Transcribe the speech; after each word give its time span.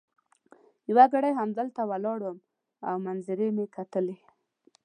یو 0.89 0.97
ګړی 1.13 1.31
همدلته 1.39 1.81
ولاړ 1.89 2.19
وم 2.23 2.37
او 2.87 2.95
منظرې 3.05 3.49
مي 3.55 3.65
کتلې. 3.75 4.17